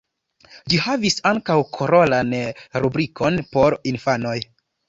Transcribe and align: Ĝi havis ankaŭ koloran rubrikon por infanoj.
Ĝi 0.71 0.79
havis 0.85 1.17
ankaŭ 1.33 1.57
koloran 1.77 2.33
rubrikon 2.87 3.41
por 3.55 3.81
infanoj. 3.93 4.39